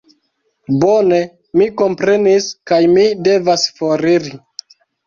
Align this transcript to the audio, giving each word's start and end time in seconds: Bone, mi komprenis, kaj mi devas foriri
Bone, 0.83 1.19
mi 1.61 1.67
komprenis, 1.83 2.49
kaj 2.73 2.83
mi 2.99 3.07
devas 3.31 3.71
foriri 3.79 4.39